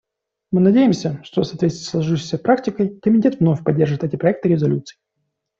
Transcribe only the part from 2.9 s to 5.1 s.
Комитет вновь поддержит эти проекты резолюций.